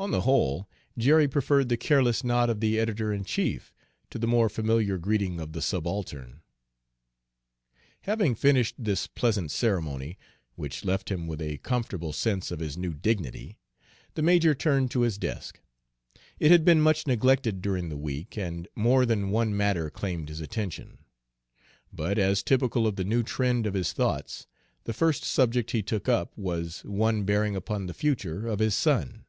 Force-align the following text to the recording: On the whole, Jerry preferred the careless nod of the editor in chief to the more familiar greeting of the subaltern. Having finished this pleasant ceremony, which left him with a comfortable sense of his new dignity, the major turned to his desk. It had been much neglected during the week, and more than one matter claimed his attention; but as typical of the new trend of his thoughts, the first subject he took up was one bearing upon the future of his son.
On 0.00 0.12
the 0.12 0.20
whole, 0.20 0.68
Jerry 0.96 1.26
preferred 1.26 1.68
the 1.68 1.76
careless 1.76 2.22
nod 2.22 2.50
of 2.50 2.60
the 2.60 2.78
editor 2.78 3.12
in 3.12 3.24
chief 3.24 3.72
to 4.10 4.18
the 4.20 4.28
more 4.28 4.48
familiar 4.48 4.96
greeting 4.96 5.40
of 5.40 5.54
the 5.54 5.60
subaltern. 5.60 6.40
Having 8.02 8.36
finished 8.36 8.76
this 8.78 9.08
pleasant 9.08 9.50
ceremony, 9.50 10.16
which 10.54 10.84
left 10.84 11.08
him 11.10 11.26
with 11.26 11.42
a 11.42 11.58
comfortable 11.58 12.12
sense 12.12 12.52
of 12.52 12.60
his 12.60 12.76
new 12.78 12.94
dignity, 12.94 13.58
the 14.14 14.22
major 14.22 14.54
turned 14.54 14.92
to 14.92 15.00
his 15.00 15.18
desk. 15.18 15.58
It 16.38 16.52
had 16.52 16.64
been 16.64 16.80
much 16.80 17.08
neglected 17.08 17.60
during 17.60 17.88
the 17.88 17.96
week, 17.96 18.36
and 18.38 18.68
more 18.76 19.04
than 19.04 19.30
one 19.32 19.56
matter 19.56 19.90
claimed 19.90 20.28
his 20.28 20.40
attention; 20.40 20.98
but 21.92 22.20
as 22.20 22.44
typical 22.44 22.86
of 22.86 22.94
the 22.94 23.02
new 23.04 23.24
trend 23.24 23.66
of 23.66 23.74
his 23.74 23.92
thoughts, 23.92 24.46
the 24.84 24.92
first 24.92 25.24
subject 25.24 25.72
he 25.72 25.82
took 25.82 26.08
up 26.08 26.38
was 26.38 26.84
one 26.84 27.24
bearing 27.24 27.56
upon 27.56 27.86
the 27.88 27.92
future 27.94 28.46
of 28.46 28.60
his 28.60 28.76
son. 28.76 29.24